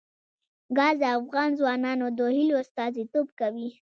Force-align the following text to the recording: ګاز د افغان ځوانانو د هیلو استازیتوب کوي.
ګاز 0.77 0.95
د 1.01 1.05
افغان 1.19 1.49
ځوانانو 1.59 2.05
د 2.17 2.19
هیلو 2.35 2.55
استازیتوب 2.63 3.27
کوي. 3.39 3.69